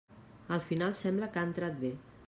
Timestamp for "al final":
0.57-0.95